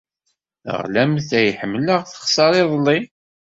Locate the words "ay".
1.39-1.49